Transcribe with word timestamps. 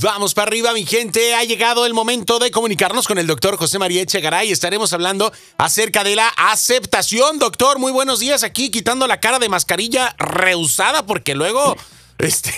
Vamos 0.00 0.32
para 0.32 0.48
arriba, 0.48 0.72
mi 0.74 0.86
gente. 0.86 1.34
Ha 1.34 1.42
llegado 1.42 1.84
el 1.84 1.92
momento 1.92 2.38
de 2.38 2.52
comunicarnos 2.52 3.08
con 3.08 3.18
el 3.18 3.26
doctor 3.26 3.56
José 3.56 3.80
María 3.80 4.02
Echegaray. 4.02 4.52
Estaremos 4.52 4.92
hablando 4.92 5.32
acerca 5.56 6.04
de 6.04 6.14
la 6.14 6.28
aceptación. 6.28 7.40
Doctor, 7.40 7.80
muy 7.80 7.90
buenos 7.90 8.20
días 8.20 8.44
aquí, 8.44 8.70
quitando 8.70 9.08
la 9.08 9.18
cara 9.18 9.40
de 9.40 9.48
mascarilla 9.48 10.14
rehusada, 10.18 11.04
porque 11.04 11.34
luego, 11.34 11.76
este, 12.18 12.54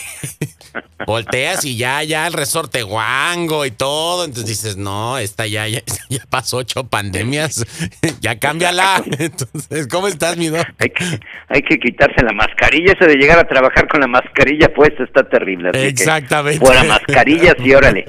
volteas 1.06 1.64
y 1.64 1.76
ya, 1.76 2.02
ya 2.02 2.26
el 2.26 2.32
resorte 2.32 2.82
guango 2.82 3.64
y 3.66 3.71
todo. 3.71 4.24
Entonces 4.24 4.46
dices, 4.46 4.76
no, 4.76 5.18
esta 5.18 5.46
ya, 5.46 5.66
ya, 5.68 5.82
ya 6.08 6.24
pasó 6.28 6.58
ocho 6.58 6.85
pandemias, 6.85 7.64
ya 8.21 8.38
cámbiala. 8.38 9.03
Entonces, 9.18 9.86
¿cómo 9.88 10.08
estás, 10.08 10.36
mi 10.36 10.48
doc? 10.48 10.67
Hay 10.78 10.90
que, 10.90 11.21
hay 11.48 11.62
que 11.62 11.78
quitarse 11.78 12.22
la 12.22 12.32
mascarilla. 12.32 12.92
Eso 12.92 13.04
de 13.04 13.17
llegar 13.17 13.38
a 13.38 13.46
trabajar 13.46 13.88
con 13.88 14.00
la 14.00 14.06
mascarilla 14.06 14.72
puesta 14.72 15.03
está 15.03 15.28
terrible. 15.28 15.71
así 15.71 15.78
Exactamente. 15.78 16.64
Fuera 16.64 16.84
mascarillas 16.84 17.55
y 17.59 17.74
órale. 17.74 18.05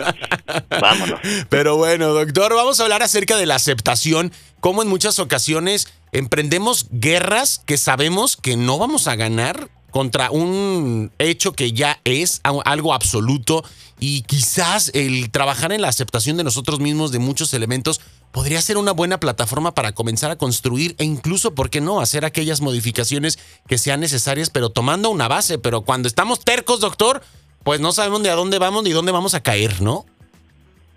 Vámonos. 0.70 1.20
Pero 1.50 1.78
bueno, 1.78 2.10
doctor, 2.10 2.54
vamos 2.54 2.80
a 2.80 2.84
hablar 2.84 3.04
acerca 3.04 3.38
de 3.38 3.46
la 3.46 3.56
aceptación, 3.56 4.32
cómo 4.60 4.82
en 4.82 4.88
muchas 4.88 5.20
ocasiones 5.20 5.94
emprendemos 6.12 6.88
guerras 6.92 7.64
que 7.66 7.78
sabemos 7.78 8.38
que 8.38 8.58
no 8.58 8.78
vamos 8.78 9.08
a 9.08 9.16
ganar 9.16 9.70
contra 9.92 10.32
un 10.32 11.12
hecho 11.20 11.54
que 11.54 11.74
ya 11.74 12.00
es 12.04 12.42
algo 12.44 12.94
absoluto 12.94 13.64
y 14.00 14.24
quizás 14.24 14.92
el 14.96 15.30
trabajar 15.30 15.72
en 15.72 15.82
la 15.82 15.90
aceptación 15.90 16.38
de 16.38 16.44
nosotros 16.44 16.80
mismos 16.80 17.12
de 17.12 17.20
muchos 17.20 17.54
elementos 17.54 18.02
podría 18.32 18.62
ser 18.62 18.78
una 18.78 18.94
buena 18.94 19.20
plataforma 19.20 19.74
para 19.74 19.92
comenzar 19.92 20.32
a 20.32 20.38
construir 20.38 20.96
e 20.98 21.04
incluso, 21.04 21.54
¿por 21.54 21.70
qué 21.70 21.82
no?, 21.82 22.00
hacer 22.00 22.26
aquellas 22.26 22.62
modificaciones 22.62 23.38
que 23.68 23.78
sean 23.78 24.00
necesarias, 24.00 24.50
pero 24.50 24.70
tomando 24.70 25.10
una 25.10 25.28
base. 25.28 25.60
Pero 25.60 25.82
cuando 25.82 26.08
estamos 26.08 26.44
tercos, 26.44 26.80
doctor, 26.80 27.22
pues 27.64 27.80
no 27.80 27.92
sabemos 27.92 28.22
ni 28.22 28.30
a 28.30 28.36
dónde 28.36 28.58
vamos 28.58 28.84
ni 28.84 28.92
dónde 28.92 29.12
vamos 29.12 29.36
a 29.36 29.44
caer, 29.44 29.82
¿no? 29.82 30.06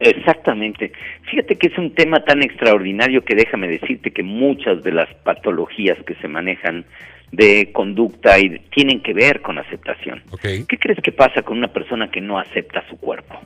Exactamente. 0.01 0.93
Fíjate 1.31 1.57
que 1.57 1.69
es 1.69 1.79
un 1.79 1.95
tema 1.95 2.25
tan 2.25 2.43
extraordinario 2.43 3.25
que 3.25 3.35
déjame 3.35 3.69
decirte 3.69 4.13
que 4.13 4.23
muchas 4.23 4.83
de 4.83 4.93
las 4.93 5.13
patologías 5.25 5.99
que 6.07 6.15
se 6.17 6.29
manejan 6.29 6.85
de 7.37 7.73
conducta 7.73 8.39
y 8.39 8.59
tienen 8.75 9.03
que 9.03 9.13
ver 9.13 9.43
con 9.43 9.59
aceptación. 9.59 10.23
¿Qué 10.41 10.79
crees 10.79 10.99
que 11.03 11.13
pasa 11.13 11.43
con 11.43 11.59
una 11.59 11.69
persona 11.69 12.11
que 12.11 12.21
no 12.21 12.39
acepta 12.39 12.85
su 12.89 12.97
cuerpo? 12.97 13.39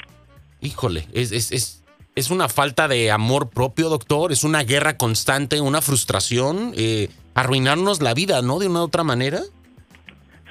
Híjole, 0.60 1.04
es, 1.12 1.32
es, 1.32 1.52
es, 1.52 1.84
es 2.14 2.30
una 2.30 2.48
falta 2.48 2.88
de 2.88 3.10
amor 3.10 3.50
propio, 3.50 3.88
doctor, 3.88 4.32
es 4.32 4.44
una 4.44 4.64
guerra 4.64 4.96
constante, 4.96 5.60
una 5.60 5.80
frustración, 5.80 6.72
eh, 6.76 7.08
arruinarnos 7.34 8.02
la 8.02 8.14
vida, 8.14 8.42
¿no? 8.42 8.58
De 8.58 8.68
una 8.68 8.80
u 8.80 8.84
otra 8.84 9.04
manera. 9.04 9.40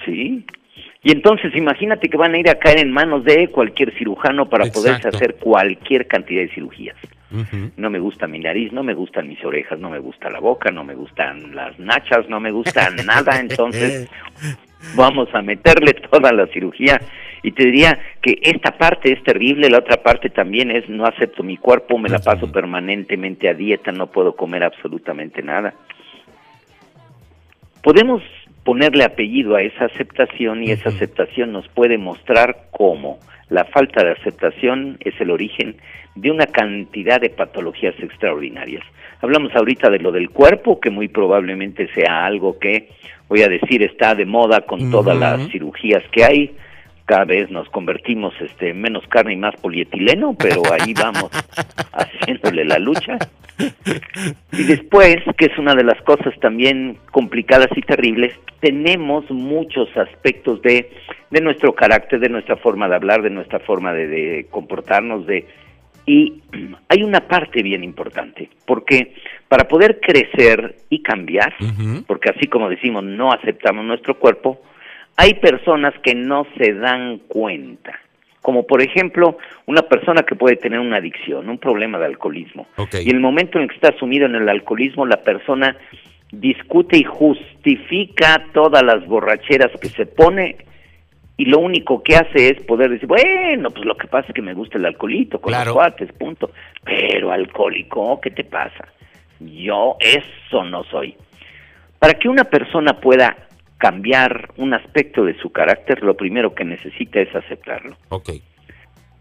Sí. 0.05 0.45
Y 1.03 1.11
entonces 1.11 1.55
imagínate 1.55 2.09
que 2.09 2.17
van 2.17 2.33
a 2.33 2.39
ir 2.39 2.49
a 2.49 2.55
caer 2.55 2.79
en 2.79 2.91
manos 2.91 3.23
de 3.23 3.49
cualquier 3.49 3.97
cirujano 3.97 4.49
para 4.49 4.65
poderse 4.65 4.97
Exacto. 4.97 5.17
hacer 5.17 5.35
cualquier 5.35 6.07
cantidad 6.07 6.41
de 6.41 6.53
cirugías. 6.53 6.97
No 7.75 7.89
me 7.89 7.99
gusta 7.99 8.27
mi 8.27 8.39
nariz, 8.39 8.71
no 8.71 8.83
me 8.83 8.93
gustan 8.93 9.27
mis 9.27 9.43
orejas, 9.43 9.79
no 9.79 9.89
me 9.89 9.99
gusta 9.99 10.29
la 10.29 10.39
boca, 10.39 10.71
no 10.71 10.83
me 10.83 10.95
gustan 10.95 11.53
las 11.55 11.77
nachas, 11.77 12.29
no 12.29 12.39
me 12.39 12.51
gusta 12.51 12.89
nada, 13.05 13.39
entonces 13.39 14.09
vamos 14.95 15.27
a 15.33 15.41
meterle 15.41 15.93
toda 15.93 16.31
la 16.31 16.47
cirugía. 16.47 17.01
Y 17.43 17.51
te 17.51 17.65
diría 17.65 17.99
que 18.21 18.39
esta 18.41 18.77
parte 18.77 19.11
es 19.13 19.23
terrible, 19.23 19.69
la 19.69 19.79
otra 19.79 20.01
parte 20.01 20.29
también 20.29 20.71
es 20.71 20.89
no 20.89 21.05
acepto 21.05 21.43
mi 21.43 21.57
cuerpo, 21.57 21.97
me 21.97 22.09
la 22.09 22.19
paso 22.19 22.51
permanentemente 22.51 23.47
a 23.47 23.53
dieta, 23.53 23.91
no 23.91 24.07
puedo 24.07 24.35
comer 24.35 24.63
absolutamente 24.63 25.43
nada. 25.43 25.73
Podemos 27.83 28.21
ponerle 28.67 29.05
apellido 29.05 29.55
a 29.55 29.61
esa 29.61 29.85
aceptación 29.85 30.61
y 30.61 30.71
esa 30.71 30.89
aceptación 30.89 31.53
nos 31.53 31.65
puede 31.69 31.97
mostrar 31.97 32.65
cómo 32.71 33.17
la 33.47 33.63
falta 33.63 34.03
de 34.03 34.11
aceptación 34.11 34.97
es 34.99 35.13
el 35.21 35.31
origen 35.31 35.77
de 36.15 36.31
una 36.31 36.47
cantidad 36.47 37.21
de 37.21 37.29
patologías 37.29 37.95
extraordinarias. 37.97 38.83
Hablamos 39.21 39.55
ahorita 39.55 39.89
de 39.89 39.99
lo 39.99 40.11
del 40.11 40.31
cuerpo, 40.31 40.81
que 40.81 40.89
muy 40.89 41.07
probablemente 41.07 41.87
sea 41.93 42.25
algo 42.25 42.59
que, 42.59 42.89
voy 43.29 43.41
a 43.41 43.47
decir, 43.47 43.83
está 43.83 44.15
de 44.15 44.25
moda 44.25 44.59
con 44.59 44.91
todas 44.91 45.17
las 45.17 45.49
cirugías 45.49 46.03
que 46.11 46.25
hay. 46.25 46.55
Cada 47.05 47.23
vez 47.23 47.49
nos 47.49 47.69
convertimos 47.69 48.33
este, 48.41 48.71
en 48.71 48.81
menos 48.81 49.07
carne 49.07 49.31
y 49.31 49.37
más 49.37 49.55
polietileno, 49.61 50.35
pero 50.37 50.61
ahí 50.73 50.93
vamos 50.93 51.31
haciéndole 51.93 52.65
la 52.65 52.79
lucha. 52.79 53.17
Y 54.51 54.63
después, 54.63 55.17
que 55.37 55.45
es 55.45 55.57
una 55.57 55.73
de 55.73 55.83
las 55.83 56.01
cosas 56.03 56.33
también 56.39 56.97
complicadas 57.11 57.69
y 57.75 57.81
terribles, 57.81 58.33
tenemos 58.59 59.29
muchos 59.31 59.89
aspectos 59.97 60.61
de, 60.61 60.91
de 61.31 61.41
nuestro 61.41 61.73
carácter, 61.73 62.19
de 62.19 62.29
nuestra 62.29 62.57
forma 62.57 62.87
de 62.87 62.95
hablar, 62.95 63.21
de 63.21 63.29
nuestra 63.29 63.59
forma 63.59 63.93
de, 63.93 64.07
de 64.07 64.47
comportarnos, 64.49 65.25
de 65.25 65.45
y 66.07 66.41
hay 66.89 67.03
una 67.03 67.27
parte 67.27 67.61
bien 67.61 67.83
importante, 67.83 68.49
porque 68.65 69.13
para 69.47 69.67
poder 69.67 69.99
crecer 69.99 70.77
y 70.89 71.03
cambiar, 71.03 71.53
porque 72.07 72.29
así 72.29 72.47
como 72.47 72.69
decimos, 72.69 73.03
no 73.03 73.31
aceptamos 73.31 73.85
nuestro 73.85 74.17
cuerpo, 74.17 74.61
hay 75.15 75.35
personas 75.35 75.93
que 76.03 76.15
no 76.15 76.45
se 76.57 76.73
dan 76.73 77.19
cuenta. 77.27 77.99
Como 78.47 78.65
por 78.65 78.81
ejemplo, 78.81 79.37
una 79.65 79.81
persona 79.81 80.23
que 80.23 80.33
puede 80.33 80.55
tener 80.55 80.79
una 80.79 80.99
adicción, 80.99 81.49
un 81.49 81.57
problema 81.57 81.99
de 81.99 82.05
alcoholismo. 82.05 82.65
Ok. 82.77 82.95
Y 83.03 83.09
el 83.09 83.19
momento 83.19 83.57
en 83.57 83.63
el 83.63 83.69
que 83.69 83.75
está 83.75 83.91
sumido 83.99 84.25
en 84.25 84.35
el 84.35 84.47
alcoholismo, 84.47 85.05
la 85.05 85.17
persona 85.17 85.75
discute 86.31 86.97
y 86.97 87.03
justifica 87.03 88.45
todas 88.53 88.83
las 88.83 89.05
borracheras 89.05 89.77
que 89.81 89.89
se 89.89 90.05
pone 90.05 90.55
y 91.35 91.43
lo 91.43 91.59
único 91.59 92.01
que 92.01 92.15
hace 92.15 92.47
es 92.51 92.63
poder 92.63 92.89
decir, 92.91 93.05
bueno, 93.09 93.69
pues 93.69 93.83
lo 93.83 93.97
que 93.97 94.07
pasa 94.07 94.29
es 94.29 94.33
que 94.33 94.41
me 94.41 94.53
gusta 94.53 94.77
el 94.77 94.85
alcoholito 94.85 95.41
con 95.41 95.51
Claro. 95.51 95.71
los 95.71 95.73
cuates, 95.73 96.09
punto. 96.13 96.51
Pero 96.85 97.33
alcohólico, 97.33 98.21
¿qué 98.21 98.31
te 98.31 98.45
pasa? 98.45 98.87
Yo 99.41 99.97
eso 99.99 100.63
no 100.63 100.85
soy. 100.85 101.15
Para 101.99 102.13
que 102.13 102.29
una 102.29 102.45
persona 102.45 102.97
pueda 103.01 103.35
cambiar 103.77 104.49
un 104.57 104.73
aspecto 104.73 105.23
de 105.23 105.37
su 105.39 105.51
carácter, 105.51 106.03
lo 106.03 106.15
primero 106.15 106.55
que 106.55 106.65
necesita 106.65 107.19
es 107.19 107.33
aceptarlo. 107.35 107.95
Ok, 108.09 108.29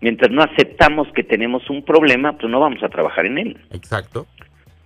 Mientras 0.01 0.31
no 0.31 0.43
aceptamos 0.43 1.09
que 1.15 1.23
tenemos 1.23 1.69
un 1.71 1.83
problema, 1.83 2.33
pues 2.35 2.51
no 2.51 2.61
vamos 2.61 2.83
a 2.83 2.89
trabajar 2.89 3.27
en 3.27 3.39
él. 3.39 3.59
exacto. 3.73 4.27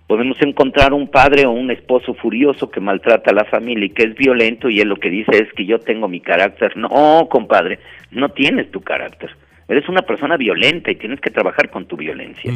Podemos 0.07 0.41
encontrar 0.41 0.91
un 0.91 1.07
padre 1.07 1.45
o 1.45 1.51
un 1.51 1.71
esposo 1.71 2.13
furioso 2.13 2.69
que 2.69 2.81
maltrata 2.81 3.31
a 3.31 3.33
la 3.33 3.45
familia 3.45 3.85
y 3.85 3.91
que 3.91 4.03
es 4.03 4.15
violento 4.15 4.67
y 4.67 4.81
él 4.81 4.89
lo 4.89 4.97
que 4.97 5.09
dice 5.09 5.37
es 5.37 5.53
que 5.53 5.65
yo 5.65 5.79
tengo 5.79 6.09
mi 6.09 6.19
carácter. 6.19 6.75
No, 6.75 7.27
compadre, 7.29 7.79
no 8.11 8.27
tienes 8.29 8.69
tu 8.71 8.81
carácter. 8.81 9.29
Eres 9.69 9.87
una 9.87 10.01
persona 10.01 10.35
violenta 10.35 10.91
y 10.91 10.95
tienes 10.95 11.21
que 11.21 11.29
trabajar 11.29 11.69
con 11.69 11.85
tu 11.85 11.95
violencia. 11.95 12.51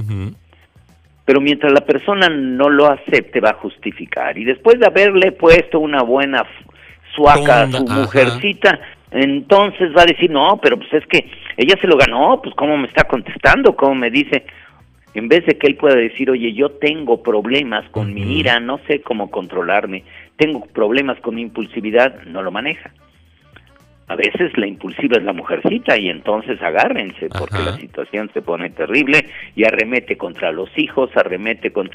Pero 1.23 1.39
mientras 1.39 1.71
la 1.71 1.85
persona 1.85 2.27
no 2.27 2.69
lo 2.69 2.87
acepte 2.87 3.39
va 3.39 3.51
a 3.51 3.61
justificar. 3.61 4.37
Y 4.37 4.43
después 4.43 4.77
de 4.77 4.87
haberle 4.87 5.31
puesto 5.31 5.79
una 5.79 6.03
buena 6.03 6.43
suaca 7.15 7.69
su 7.71 7.77
ajá. 7.77 8.01
mujercita, 8.01 8.79
entonces 9.11 9.95
va 9.95 10.01
a 10.01 10.05
decir, 10.05 10.29
no, 10.29 10.59
pero 10.61 10.77
pues 10.77 10.93
es 10.93 11.05
que 11.07 11.29
ella 11.57 11.75
se 11.79 11.87
lo 11.87 11.97
ganó, 11.97 12.41
pues 12.41 12.53
cómo 12.55 12.77
me 12.77 12.87
está 12.87 13.05
contestando, 13.05 13.75
cómo 13.75 13.95
me 13.95 14.09
dice, 14.09 14.45
en 15.13 15.29
vez 15.29 15.45
de 15.45 15.57
que 15.57 15.67
él 15.67 15.77
pueda 15.77 15.95
decir, 15.95 16.29
oye, 16.29 16.53
yo 16.53 16.71
tengo 16.71 17.23
problemas 17.23 17.89
con 17.91 18.13
mi 18.13 18.39
ira, 18.39 18.59
no 18.59 18.79
sé 18.87 19.01
cómo 19.01 19.31
controlarme, 19.31 20.03
tengo 20.35 20.65
problemas 20.65 21.19
con 21.21 21.35
mi 21.35 21.41
impulsividad, 21.41 22.23
no 22.25 22.43
lo 22.43 22.51
maneja. 22.51 22.91
A 24.07 24.15
veces 24.15 24.55
la 24.57 24.67
impulsiva 24.67 25.17
es 25.17 25.23
la 25.23 25.33
mujercita 25.33 25.97
y 25.97 26.09
entonces 26.09 26.61
agárrense 26.61 27.27
porque 27.29 27.57
la 27.57 27.77
situación 27.77 28.29
se 28.33 28.41
pone 28.41 28.69
terrible 28.69 29.25
y 29.55 29.63
arremete 29.63 30.15
contra 30.15 30.51
los 30.51 30.69
hijos, 30.77 31.09
arremete 31.15 31.71
con... 31.71 31.89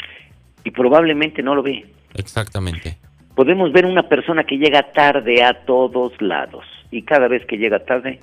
y 0.64 0.70
probablemente 0.72 1.42
no 1.42 1.54
lo 1.54 1.62
ve. 1.62 1.86
Exactamente. 2.14 2.96
Podemos 3.34 3.72
ver 3.72 3.86
una 3.86 4.02
persona 4.08 4.44
que 4.44 4.56
llega 4.58 4.82
tarde 4.92 5.42
a 5.42 5.64
todos 5.64 6.12
lados 6.20 6.64
y 6.90 7.02
cada 7.02 7.28
vez 7.28 7.44
que 7.46 7.56
llega 7.56 7.84
tarde 7.84 8.18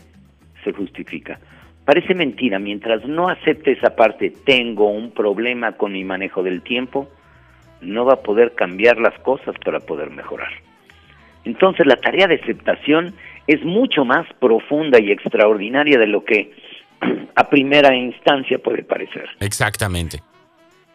se 0.63 0.73
justifica. 0.73 1.40
Parece 1.85 2.13
mentira, 2.13 2.59
mientras 2.59 3.05
no 3.05 3.29
acepte 3.29 3.72
esa 3.72 3.96
parte, 3.96 4.34
tengo 4.46 4.90
un 4.90 5.11
problema 5.11 5.72
con 5.73 5.93
mi 5.93 6.03
manejo 6.03 6.43
del 6.43 6.61
tiempo, 6.61 7.09
no 7.81 8.03
va 8.05 8.16
a 8.16 8.22
poder 8.22 8.53
cambiar 8.55 8.97
las 8.99 9.17
cosas 9.20 9.55
para 9.64 9.79
poder 9.79 10.09
mejorar. 10.09 10.52
Entonces 11.46 11.85
la 11.85 11.96
tarea 11.96 12.28
de 12.28 12.35
aceptación 12.35 13.14
es 13.47 13.64
mucho 13.64 14.03
más 14.03 14.28
profunda 14.40 14.99
y 14.99 15.11
extraordinaria 15.11 15.97
de 15.97 16.08
lo 16.08 16.26
que 16.26 16.52
a 17.35 17.49
primera 17.49 17.96
instancia 17.96 18.59
puede 18.59 18.84
parecer. 18.84 19.29
Exactamente. 19.40 20.22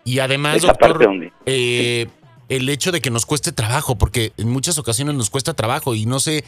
Y 0.04 0.18
además, 0.18 0.60
doctor, 0.60 0.78
parte 0.78 1.04
donde- 1.04 1.32
eh, 1.46 2.06
el 2.56 2.68
hecho 2.68 2.92
de 2.92 3.00
que 3.00 3.10
nos 3.10 3.26
cueste 3.26 3.52
trabajo, 3.52 3.96
porque 3.96 4.32
en 4.36 4.50
muchas 4.50 4.78
ocasiones 4.78 5.14
nos 5.14 5.30
cuesta 5.30 5.54
trabajo 5.54 5.94
y 5.94 6.06
no 6.06 6.20
sé 6.20 6.44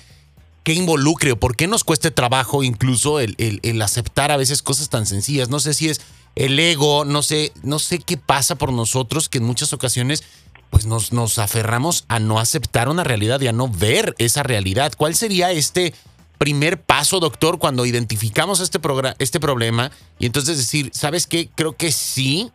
qué 0.63 0.73
involucre 0.75 1.33
o 1.33 1.37
por 1.37 1.57
qué 1.57 1.67
nos 1.67 1.85
cueste 1.85 2.11
trabajo 2.11 2.63
incluso 2.63 3.21
el, 3.21 3.35
el- 3.39 3.83
aceptar 3.83 4.31
a 4.31 4.37
veces 4.37 4.63
cosas 4.63 4.89
tan 4.89 5.07
sencillas. 5.07 5.49
No 5.51 5.61
sé 5.61 5.75
si 5.75 5.89
es 5.89 6.01
el 6.37 6.59
ego, 6.59 7.05
no 7.05 7.23
sé, 7.23 7.53
no 7.63 7.79
sé 7.79 7.99
qué 7.99 8.17
pasa 8.17 8.55
por 8.57 8.73
nosotros 8.73 9.29
que 9.29 9.39
en 9.39 9.45
muchas 9.45 9.73
ocasiones 9.73 10.25
pues 10.71 10.87
nos, 10.87 11.13
nos 11.13 11.39
aferramos 11.39 12.05
a 12.09 12.19
no 12.19 12.39
aceptar 12.41 12.89
una 12.89 13.05
realidad 13.05 13.41
y 13.41 13.47
a 13.47 13.53
no 13.53 13.69
ver 13.69 14.15
esa 14.19 14.43
realidad. 14.43 14.93
¿Cuál 14.97 15.15
sería 15.15 15.53
este 15.53 15.95
primer 16.39 16.81
paso, 16.83 17.21
doctor, 17.21 17.59
cuando 17.59 17.87
identificamos 17.87 18.61
este, 18.61 18.81
este 19.19 19.39
problema 19.41 19.91
y 20.19 20.27
entonces 20.27 20.57
decir, 20.59 20.91
¿sabes 20.93 21.27
qué? 21.27 21.49
Creo 21.55 21.77
que 21.77 21.93
sí. 21.93 22.51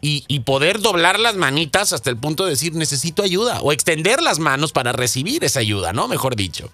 Y, 0.00 0.24
y, 0.28 0.40
poder 0.40 0.80
doblar 0.80 1.18
las 1.18 1.36
manitas 1.36 1.92
hasta 1.92 2.10
el 2.10 2.18
punto 2.18 2.44
de 2.44 2.50
decir, 2.50 2.74
necesito 2.74 3.22
ayuda. 3.22 3.60
O 3.62 3.72
extender 3.72 4.20
las 4.20 4.38
manos 4.38 4.72
para 4.72 4.92
recibir 4.92 5.42
esa 5.42 5.60
ayuda, 5.60 5.92
¿no? 5.92 6.06
Mejor 6.06 6.36
dicho. 6.36 6.70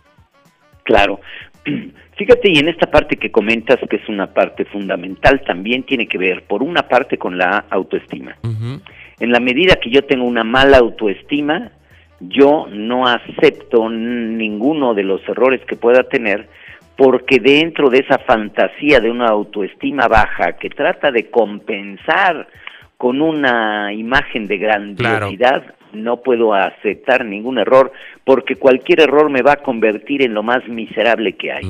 Claro. 0.83 1.21
Fíjate, 2.17 2.51
y 2.51 2.59
en 2.59 2.69
esta 2.69 2.91
parte 2.91 3.17
que 3.17 3.31
comentas, 3.31 3.79
que 3.89 3.97
es 3.97 4.09
una 4.09 4.33
parte 4.33 4.65
fundamental, 4.67 5.43
también 5.47 5.83
tiene 5.85 6.07
que 6.07 6.19
ver, 6.19 6.45
por 6.45 6.63
una 6.63 6.87
parte, 6.87 7.17
con 7.17 7.39
la 7.39 7.65
autoestima. 7.71 8.37
En 9.19 9.33
la 9.33 9.41
medida 9.41 9.77
que 9.77 9.91
yo 9.91 10.05
tengo 10.05 10.25
una 10.25 10.45
mala 10.45 10.79
autoestima, 10.79 11.73
yo 12.21 12.67
no 12.71 13.07
acepto 13.07 13.89
ninguno 13.89 14.95
de 14.95 15.03
los 15.05 15.27
errores 15.29 15.63
que 15.67 15.77
pueda 15.77 16.05
tener, 16.05 16.49
porque 16.97 17.41
dentro 17.41 17.89
de 17.89 17.99
esa 17.99 18.19
fantasía 18.19 19.01
de 19.01 19.11
una 19.11 19.29
autoestima 19.29 20.07
baja 20.07 20.53
que 20.53 20.71
trata 20.71 21.11
de 21.11 21.31
compensar 21.31 22.47
con 23.03 23.21
una 23.21 23.93
imagen 23.93 24.47
de 24.47 24.59
grandiosidad, 24.59 25.75
no 25.93 26.19
puedo 26.19 26.55
aceptar 26.55 27.25
ningún 27.25 27.59
error, 27.59 27.91
porque 28.23 28.55
cualquier 28.55 29.01
error 29.01 29.29
me 29.29 29.43
va 29.43 29.55
a 29.55 29.57
convertir 29.57 30.23
en 30.23 30.35
lo 30.35 30.45
más 30.45 30.69
miserable 30.69 31.33
que 31.33 31.51
hay. 31.51 31.65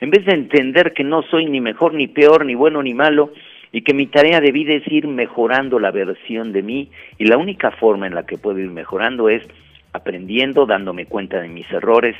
En 0.00 0.10
vez 0.10 0.24
de 0.24 0.32
entender 0.32 0.94
que 0.94 1.04
no 1.04 1.24
soy 1.24 1.44
ni 1.44 1.60
mejor, 1.60 1.92
ni 1.92 2.06
peor, 2.06 2.46
ni 2.46 2.54
bueno, 2.54 2.82
ni 2.82 2.94
malo, 2.94 3.34
y 3.70 3.82
que 3.82 3.92
mi 3.92 4.06
tarea 4.06 4.40
de 4.40 4.50
vida 4.50 4.72
es 4.72 4.90
ir 4.90 5.08
mejorando 5.08 5.78
la 5.78 5.90
versión 5.90 6.54
de 6.54 6.62
mí, 6.62 6.90
y 7.18 7.26
la 7.26 7.36
única 7.36 7.72
forma 7.72 8.06
en 8.06 8.14
la 8.14 8.24
que 8.24 8.38
puedo 8.38 8.58
ir 8.58 8.70
mejorando 8.70 9.28
es 9.28 9.46
aprendiendo, 9.92 10.64
dándome 10.64 11.04
cuenta 11.04 11.38
de 11.42 11.48
mis 11.48 11.70
errores 11.70 12.16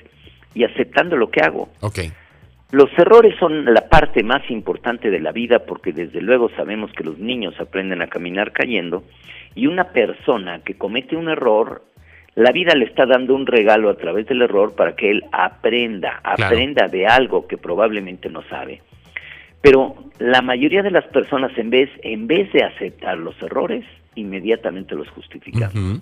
y 0.55 0.65
aceptando 0.65 1.17
lo 1.17 1.31
que 1.31 1.41
hago. 1.41 1.71
Okay. 1.81 2.13
Los 2.73 2.89
errores 2.97 3.35
son 3.39 3.67
la 3.67 3.87
parte 3.87 4.23
más 4.23 4.51
importante 4.51 5.11
de 5.11 5.21
la 5.21 5.31
vida 5.31 5.59
porque 5.59 5.93
desde 5.93 6.23
luego 6.23 6.49
sabemos 6.57 6.91
que 6.93 7.05
los 7.05 7.19
niños 7.19 7.55
aprenden 7.61 8.01
a 8.01 8.07
caminar 8.07 8.53
cayendo 8.53 9.05
y 9.55 9.67
una 9.67 9.93
persona 9.93 10.63
que 10.65 10.79
comete 10.79 11.15
un 11.15 11.29
error, 11.29 11.83
la 12.35 12.51
vida 12.51 12.75
le 12.75 12.87
está 12.87 13.05
dando 13.05 13.35
un 13.35 13.47
regalo 13.47 13.91
a 13.91 13.97
través 13.99 14.27
del 14.27 14.41
error 14.41 14.75
para 14.75 14.97
que 14.97 15.11
él 15.11 15.23
aprenda, 15.33 16.21
aprenda 16.25 16.89
de 16.89 17.07
algo 17.07 17.47
que 17.47 17.59
probablemente 17.59 18.31
no 18.31 18.43
sabe. 18.45 18.81
Pero 19.61 19.95
la 20.19 20.41
mayoría 20.41 20.83
de 20.83 20.93
las 20.93 21.05
personas 21.09 21.53
en 21.59 21.69
vez 21.69 21.91
en 22.03 22.27
vez 22.27 22.51
de 22.55 22.65
aceptar 22.65 23.19
los 23.19 23.35
errores, 23.43 23.85
inmediatamente 24.15 24.95
los 24.95 25.11
justifican. 25.11 26.01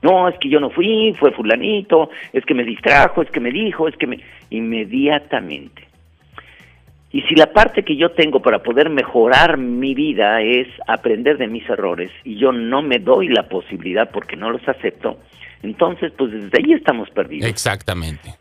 No, 0.00 0.26
es 0.26 0.38
que 0.38 0.48
yo 0.48 0.58
no 0.58 0.70
fui, 0.70 1.14
fue 1.20 1.32
fulanito, 1.32 2.08
es 2.32 2.46
que 2.46 2.54
me 2.54 2.64
distrajo, 2.64 3.20
es 3.20 3.30
que 3.30 3.40
me 3.40 3.50
dijo, 3.50 3.88
es 3.88 3.96
que 3.96 4.06
me... 4.06 4.20
Inmediatamente. 4.48 5.87
Y 7.10 7.22
si 7.22 7.34
la 7.34 7.52
parte 7.52 7.84
que 7.84 7.96
yo 7.96 8.10
tengo 8.10 8.40
para 8.40 8.62
poder 8.62 8.90
mejorar 8.90 9.56
mi 9.56 9.94
vida 9.94 10.42
es 10.42 10.68
aprender 10.86 11.38
de 11.38 11.46
mis 11.46 11.68
errores 11.68 12.10
y 12.22 12.36
yo 12.36 12.52
no 12.52 12.82
me 12.82 12.98
doy 12.98 13.28
la 13.28 13.48
posibilidad 13.48 14.10
porque 14.10 14.36
no 14.36 14.50
los 14.50 14.66
acepto, 14.68 15.18
entonces 15.62 16.12
pues 16.16 16.32
desde 16.32 16.58
ahí 16.58 16.72
estamos 16.74 17.08
perdidos. 17.10 17.48
Exactamente. 17.48 18.34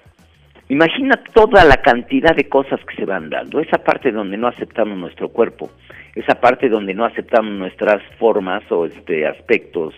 Imagina 0.70 1.16
toda 1.34 1.64
la 1.64 1.78
cantidad 1.78 2.36
de 2.36 2.50
cosas 2.50 2.82
que 2.86 2.96
se 2.98 3.06
van 3.06 3.30
dando. 3.30 3.62
Esa 3.62 3.78
parte 3.78 4.12
donde 4.12 4.36
no 4.36 4.48
aceptamos 4.48 4.98
nuestro 4.98 5.30
cuerpo, 5.30 5.72
esa 6.14 6.36
parte 6.36 6.68
donde 6.68 6.94
no 6.94 7.06
aceptamos 7.06 7.54
nuestras 7.54 8.02
formas 8.20 8.70
o 8.70 8.86
este 8.86 9.26
aspectos 9.26 9.94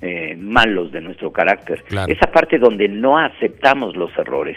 eh, 0.00 0.34
malos 0.36 0.90
de 0.90 1.00
nuestro 1.00 1.30
carácter. 1.30 1.84
Esa 2.08 2.32
parte 2.32 2.58
donde 2.58 2.88
no 2.88 3.18
aceptamos 3.18 3.96
los 3.96 4.10
errores, 4.18 4.56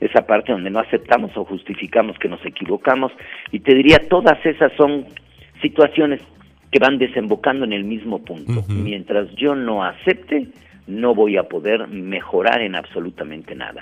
esa 0.00 0.26
parte 0.26 0.52
donde 0.52 0.70
no 0.70 0.80
aceptamos 0.80 1.36
o 1.36 1.44
justificamos 1.44 2.18
que 2.18 2.28
nos 2.28 2.44
equivocamos. 2.44 3.12
Y 3.52 3.60
te 3.60 3.74
diría, 3.74 3.98
todas 4.08 4.44
esas 4.44 4.72
son 4.76 5.06
situaciones 5.62 6.20
que 6.70 6.78
van 6.78 6.98
desembocando 6.98 7.64
en 7.64 7.72
el 7.72 7.84
mismo 7.84 8.22
punto. 8.22 8.64
Mientras 8.68 9.30
yo 9.36 9.54
no 9.54 9.84
acepte, 9.84 10.48
no 10.86 11.14
voy 11.14 11.36
a 11.36 11.44
poder 11.44 11.88
mejorar 11.88 12.60
en 12.60 12.76
absolutamente 12.76 13.54
nada. 13.54 13.80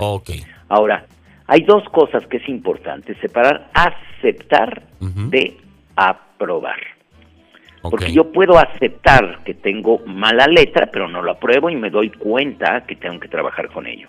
Ahora, 0.68 1.06
hay 1.46 1.60
dos 1.62 1.84
cosas 1.90 2.26
que 2.26 2.38
es 2.38 2.48
importante, 2.48 3.14
separar 3.20 3.70
aceptar 3.74 4.82
de 5.00 5.56
aprobar. 5.96 6.93
Porque 7.90 8.12
yo 8.12 8.32
puedo 8.32 8.58
aceptar 8.58 9.40
que 9.44 9.54
tengo 9.54 10.00
mala 10.06 10.46
letra, 10.46 10.88
pero 10.90 11.08
no 11.08 11.22
lo 11.22 11.32
apruebo 11.32 11.70
y 11.70 11.76
me 11.76 11.90
doy 11.90 12.10
cuenta 12.10 12.84
que 12.86 12.96
tengo 12.96 13.20
que 13.20 13.28
trabajar 13.28 13.68
con 13.68 13.86
ello. 13.86 14.08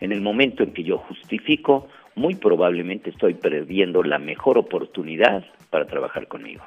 En 0.00 0.12
el 0.12 0.20
momento 0.20 0.62
en 0.62 0.72
que 0.72 0.84
yo 0.84 0.98
justifico, 0.98 1.88
muy 2.14 2.36
probablemente 2.36 3.10
estoy 3.10 3.34
perdiendo 3.34 4.02
la 4.02 4.18
mejor 4.18 4.58
oportunidad 4.58 5.44
para 5.70 5.86
trabajar 5.86 6.28
conmigo. 6.28 6.62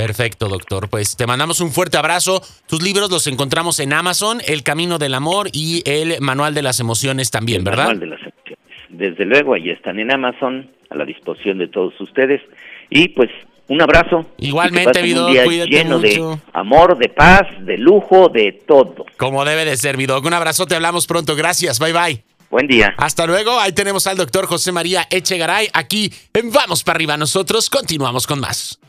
Perfecto, 0.00 0.48
doctor. 0.48 0.88
Pues 0.88 1.14
te 1.14 1.26
mandamos 1.26 1.60
un 1.60 1.70
fuerte 1.70 1.98
abrazo. 1.98 2.40
Tus 2.66 2.82
libros 2.82 3.10
los 3.10 3.26
encontramos 3.26 3.80
en 3.80 3.92
Amazon, 3.92 4.40
El 4.46 4.62
Camino 4.62 4.98
del 4.98 5.12
Amor 5.12 5.50
y 5.52 5.82
el 5.84 6.22
Manual 6.22 6.54
de 6.54 6.62
las 6.62 6.80
Emociones 6.80 7.30
también, 7.30 7.64
¿verdad? 7.64 7.88
Manual 7.88 8.00
de 8.00 8.06
las 8.06 8.20
Emociones. 8.20 8.58
Desde 8.88 9.26
luego, 9.26 9.52
ahí 9.52 9.68
están 9.68 9.98
en 9.98 10.10
Amazon, 10.10 10.70
a 10.88 10.94
la 10.94 11.04
disposición 11.04 11.58
de 11.58 11.68
todos 11.68 11.92
ustedes. 12.00 12.40
Y 12.88 13.08
pues 13.08 13.28
un 13.68 13.82
abrazo. 13.82 14.24
Igualmente, 14.38 15.02
Vido, 15.02 15.28
cuídate 15.44 15.70
lleno 15.70 15.98
mucho. 15.98 16.30
de 16.30 16.38
amor, 16.54 16.96
de 16.96 17.10
paz, 17.10 17.46
de 17.60 17.76
lujo, 17.76 18.30
de 18.30 18.52
todo. 18.66 19.04
Como 19.18 19.44
debe 19.44 19.66
de 19.66 19.76
ser, 19.76 19.98
Vido. 19.98 20.18
Un 20.18 20.32
abrazo, 20.32 20.64
te 20.64 20.76
hablamos 20.76 21.06
pronto. 21.06 21.36
Gracias, 21.36 21.78
bye 21.78 21.92
bye. 21.92 22.24
Buen 22.48 22.66
día. 22.66 22.94
Hasta 22.96 23.26
luego. 23.26 23.60
Ahí 23.60 23.72
tenemos 23.72 24.06
al 24.06 24.16
doctor 24.16 24.46
José 24.46 24.72
María 24.72 25.06
Echegaray 25.10 25.68
aquí 25.74 26.10
en 26.32 26.50
Vamos 26.50 26.82
para 26.84 26.96
arriba. 26.96 27.18
Nosotros 27.18 27.68
continuamos 27.68 28.26
con 28.26 28.40
más. 28.40 28.79